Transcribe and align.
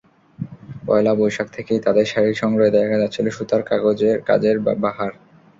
পয়লা 0.85 1.13
বৈশাখ 1.19 1.47
থেকেই 1.53 1.79
তাদের 1.85 2.05
শাড়ির 2.05 2.39
সংগ্রহে 2.41 2.75
দেখা 2.77 2.97
যাচ্ছিল 3.01 3.25
সুতার 3.37 3.61
কাজের 4.29 4.57
বাহার। 4.83 5.11